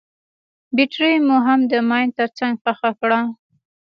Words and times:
بټرۍ 0.75 1.15
مو 1.27 1.35
هم 1.45 1.59
د 1.71 1.73
ماين 1.89 2.09
تر 2.17 2.29
څنګ 2.37 2.53
ښخه 2.63 2.91
کړه. 3.01 3.19